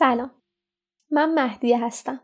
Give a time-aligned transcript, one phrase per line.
[0.00, 0.30] سلام.
[1.10, 2.20] من مهدیه هستم.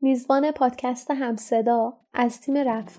[0.00, 2.90] میزبان پادکست همصدا از تیم رپ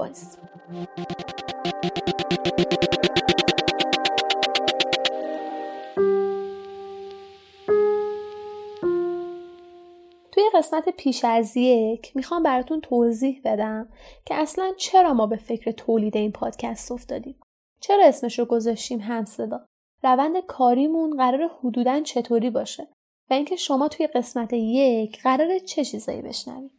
[10.32, 13.90] توی قسمت پیش از یک می‌خوام براتون توضیح بدم
[14.26, 17.40] که اصلا چرا ما به فکر تولید این پادکست افتادیم؟
[17.80, 19.66] چرا اسمش رو گذاشتیم همصدا؟
[20.04, 22.88] روند کاریمون قرار حدودا چطوری باشه؟
[23.32, 26.72] و اینکه شما توی قسمت یک قرار چه چیزایی بشنوید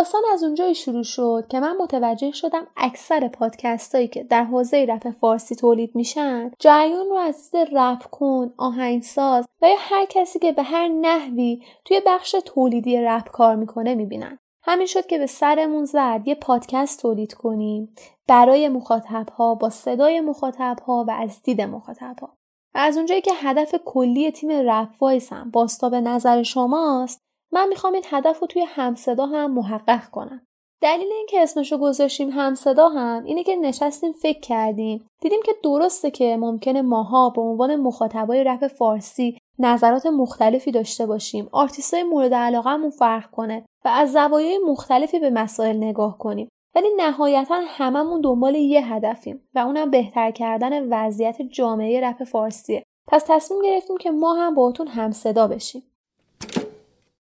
[0.00, 4.86] داستان از اونجایی شروع شد که من متوجه شدم اکثر پادکست هایی که در حوزه
[4.88, 10.38] رپ فارسی تولید میشن جریان رو از دید رپ کن، آهنگساز و یا هر کسی
[10.38, 14.38] که به هر نحوی توی بخش تولیدی رپ کار می‌کنه می‌بینن.
[14.62, 17.94] همین شد که به سرمون زد یه پادکست تولید کنیم
[18.28, 22.36] برای مخاطب ها با صدای مخاطب ها و از دید مخاطب ها.
[22.74, 25.52] و از اونجایی که هدف کلی تیم رپ وایس هم
[25.90, 30.46] به نظر شماست من می‌خوام این هدف رو توی همصدا هم محقق کنم.
[30.82, 35.06] دلیل اینکه اسمشو گذاشتیم همصدا هم اینه که نشستیم فکر کردیم.
[35.20, 41.48] دیدیم که درسته که ممکنه ماها به عنوان مخاطبای رپ فارسی نظرات مختلفی داشته باشیم.
[41.52, 46.48] آرتیستای مورد علاقهمون فرق کنه و از زوایای مختلفی به مسائل نگاه کنیم.
[46.74, 52.82] ولی نهایتا هممون دنبال یه هدفیم و اونم بهتر کردن وضعیت جامعه رپ فارسیه.
[53.08, 55.82] پس تصمیم گرفتیم که ما هم باهاتون همصدا بشیم.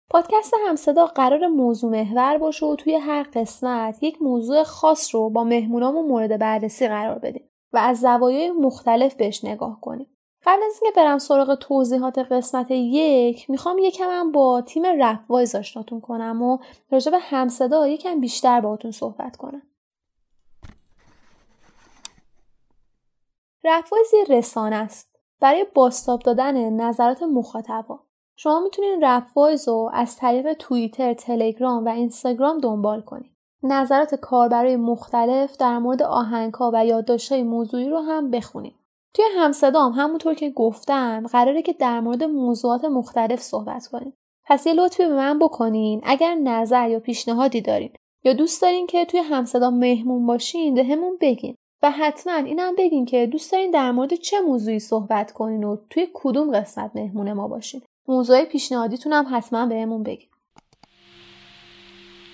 [0.09, 5.43] پادکست همصدا قرار موضوع محور باشه و توی هر قسمت یک موضوع خاص رو با
[5.43, 10.07] مهمونامون مورد بررسی قرار بدیم و از زوایای مختلف بهش نگاه کنیم.
[10.45, 16.01] قبل از اینکه برم سراغ توضیحات قسمت یک می‌خوام یکم با تیم رپ وایز آشناتون
[16.01, 16.57] کنم و
[16.91, 19.61] راجع به همصدا یکم بیشتر باهاتون صحبت کنم.
[23.63, 28.08] رپ وایز یه رسانه است برای باستاب دادن نظرات مخاطبا
[28.41, 29.23] شما می‌تونید رپ
[29.67, 33.31] رو از طریق توییتر، تلگرام و اینستاگرام دنبال کنید.
[33.63, 38.75] نظرات کاربرای مختلف در مورد آهنگها و یادداشت‌های موضوعی رو هم بخونید.
[39.13, 44.13] توی همصدام همونطور که گفتم قراره که در مورد موضوعات مختلف صحبت کنیم.
[44.45, 47.91] پس یه لطفی به من بکنین اگر نظر یا پیشنهادی دارین
[48.23, 53.05] یا دوست دارین که توی همصدا مهمون باشین به همون بگین و حتما اینم بگین
[53.05, 57.47] که دوست دارین در مورد چه موضوعی صحبت کنین و توی کدوم قسمت مهمون ما
[57.47, 60.29] باشین موضوع پیشنهادیتون هم حتما بهمون بگید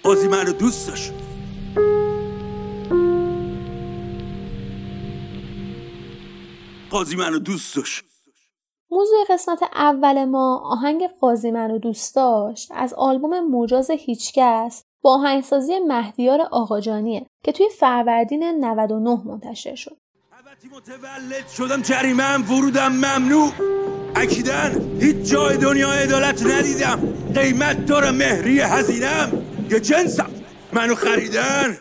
[0.04, 1.14] بازی من رو دوست داشت.
[6.92, 8.06] قاضی منو دوست داشت.
[8.92, 15.80] موضوع قسمت اول ما آهنگ قاضی منو دوست داشت از آلبوم مجاز هیچکس با آهنگسازی
[15.80, 19.98] مهدیار آقاجانیه که توی فروردین 99 منتشر شد.
[20.64, 23.52] متولد شدم جریمم ورودم ممنوع.
[24.16, 27.00] اکیدن هیچ جای دنیا عدالت ندیدم.
[27.36, 30.30] قیمت داره مهری هزینم یه جنسم
[30.74, 31.78] منو خریدن.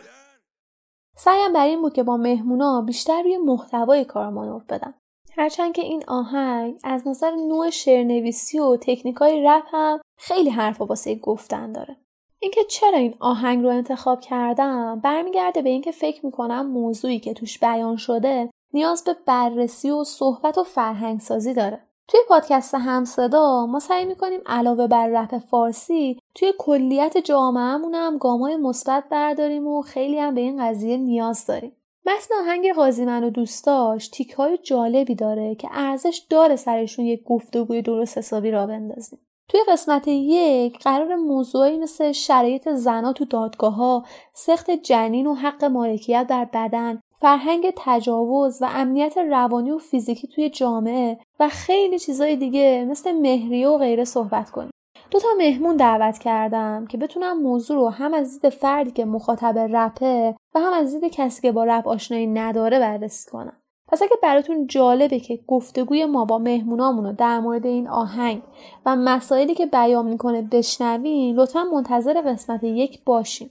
[1.17, 4.93] سعیم بر این بود که با مهمونا بیشتر روی محتوای کار مانور بدم
[5.37, 11.15] هرچند که این آهنگ از نظر نوع شعرنویسی و تکنیکای رپ هم خیلی حرفا واسه
[11.15, 11.97] گفتن داره.
[12.39, 17.59] اینکه چرا این آهنگ رو انتخاب کردم برمیگرده به اینکه فکر می‌کنم موضوعی که توش
[17.59, 21.81] بیان شده نیاز به بررسی و صحبت و فرهنگ سازی داره.
[22.07, 28.55] توی پادکست همصدا ما سعی می‌کنیم علاوه بر رپ فارسی توی کلیت جامعهمون هم گامای
[28.55, 31.71] مثبت برداریم و خیلی هم به این قضیه نیاز داریم.
[32.05, 37.23] متن آهنگ قاضی منو دوست داشت تیک های جالبی داره که ارزش داره سرشون یک
[37.23, 39.19] گفتگوی درست حسابی را بندازیم.
[39.49, 45.63] توی قسمت یک قرار موضوعی مثل شرایط زنا تو دادگاه ها، سخت جنین و حق
[45.63, 52.35] مالکیت در بدن، فرهنگ تجاوز و امنیت روانی و فیزیکی توی جامعه و خیلی چیزای
[52.35, 54.71] دیگه مثل مهریه و غیره صحبت کنیم.
[55.11, 59.57] دو تا مهمون دعوت کردم که بتونم موضوع رو هم از دید فردی که مخاطب
[59.57, 63.57] رپه و هم از دید کسی که با رپ آشنایی نداره بررسی کنم.
[63.87, 68.41] پس اگه براتون جالبه که گفتگوی ما با مهمونامون رو در مورد این آهنگ
[68.85, 73.49] و مسائلی که بیان می‌کنه بشنوین لطفا منتظر قسمت یک باشین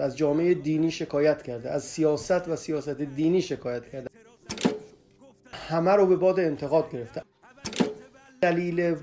[0.00, 4.08] از جامعه دینی شکایت کرده از سیاست و سیاست دینی شکایت کرده.
[5.52, 7.22] همه رو به باد انتقاد گرفته.
[8.40, 8.94] دلیل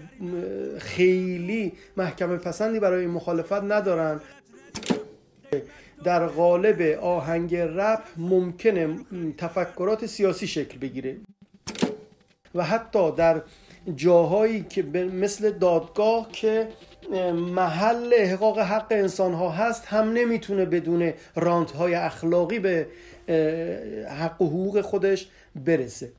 [0.78, 4.22] خیلی محکمه پسندی برای مخالفت ندارن.
[6.04, 8.98] در قالب آهنگ رپ ممکنه
[9.38, 11.18] تفکرات سیاسی شکل بگیره.
[12.56, 13.42] و حتی در
[13.96, 16.68] جاهایی که مثل دادگاه که
[17.34, 22.88] محل احقاق حق انسان ها هست هم نمی‌تونه بدون رانت های اخلاقی به
[24.20, 26.14] حق و حقوق خودش برسه.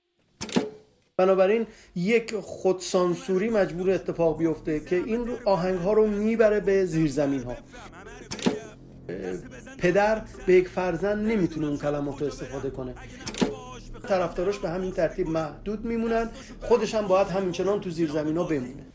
[1.19, 1.67] بنابراین
[1.97, 7.57] یک خودسانسوری مجبور اتفاق بیفته که این آهنگ ها رو می‌بره به زیرزمین ها
[9.79, 12.95] پدر به یک فرزند نمی‌تونه اون کلمات رو استفاده کنه.
[14.09, 16.31] طرفداراش به همین ترتیب محدود میمونن
[16.61, 18.87] خودش هم باید همینچنان تو زیرزمین ها بمونه.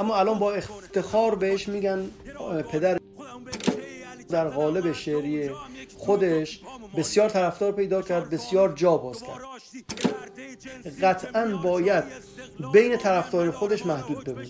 [0.00, 2.10] اما الان با افتخار بهش میگن
[2.72, 2.98] پدر
[4.28, 5.50] در قالب شعری
[5.96, 6.60] خودش
[6.96, 9.40] بسیار طرفدار پیدا کرد بسیار جا باز کرد.
[11.02, 12.04] قطعا باید
[12.72, 14.48] بین طرفدار خودش محدود بمونه.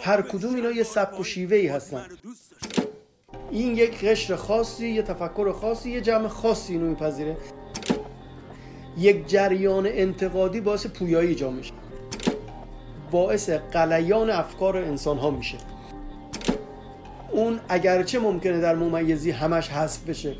[0.00, 2.06] هر کدوم اینا یه سبک و شیوه ای هستن.
[3.50, 7.36] این یک قشر خاصی یه تفکر خاصی یه جمع خاصی اینو میپذیره.
[8.98, 11.72] یک جریان انتقادی باعث پویایی جا میشه.
[13.14, 15.58] باعث قلیان افکار انسان ها میشه.
[17.32, 20.36] اون اگرچه ممکنه در ممیزی همش حذف بشه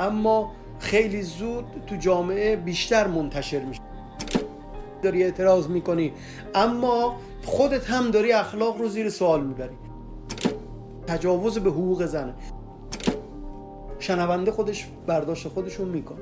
[0.00, 3.80] اما خیلی زود تو جامعه بیشتر منتشر میشه.
[5.02, 6.12] داری اعتراض می‌کنی
[6.54, 9.76] اما خودت هم داری اخلاق رو زیر سوال می‌بری.
[11.06, 12.34] تجاوز به حقوق زنه
[13.98, 16.18] شنونده خودش برداشت خودشون می‌کنه.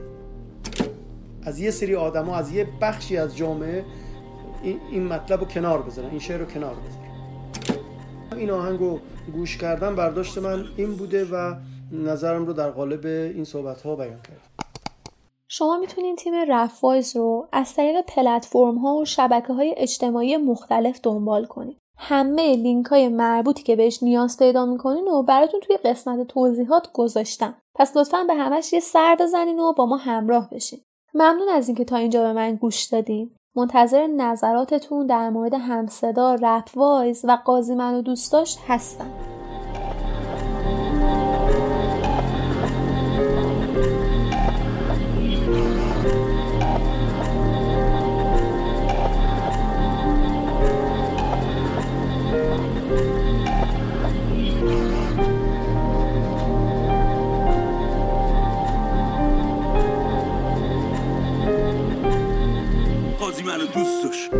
[1.42, 3.84] از یه سری آدم ها از یه بخشی از جامعه
[4.64, 7.04] این مطلب رو کنار بذارن این شعر رو کنار بذارن
[8.36, 8.98] این آهنگ رو
[9.32, 11.54] گوش کردم برداشت من این بوده و
[11.92, 14.54] نظرم رو در قالب این صحبت ها بیان کردم
[15.48, 21.44] شما می‌تونید تیم رفوایز رو از طریق پلتفرم ها و شبکه های اجتماعی مختلف دنبال
[21.44, 21.78] کنید.
[21.98, 27.54] همه لینک های مربوطی که بهش نیاز پیدا می‌کنین و براتون توی قسمت توضیحات گذاشتم.
[27.74, 30.80] پس لطفا به همش یه سر بزنین و با ما همراه بشین.
[31.14, 33.36] ممنون از اینکه تا اینجا به من گوش دادین.
[33.56, 39.33] منتظر نظراتتون در مورد همصدا رپ وایز و قاضی من و دوستاش هستم.
[63.44, 64.30] Imano dussuş.